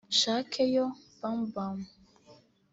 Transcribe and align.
Shake 0.19 0.63
Yo 0.75 0.85
Bam 1.21 1.39
Bam 1.53 1.77